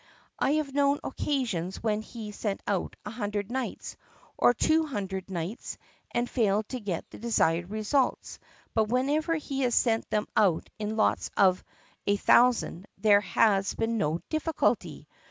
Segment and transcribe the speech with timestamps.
[0.39, 3.97] I have known occasions when he sent out a hundred knights
[4.35, 5.77] or two hundred knights
[6.11, 8.39] and failed to get the desired results
[8.73, 11.63] but whenever he has sent them out in lots of
[12.07, 15.07] a thousand there has been no difficulty.